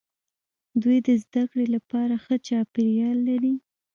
دوی 0.81 0.97
د 1.07 1.09
زده 1.23 1.43
کړې 1.51 1.65
لپاره 1.75 2.15
ښه 2.23 2.35
چاپیریال 2.47 3.17
لري. 3.29 3.55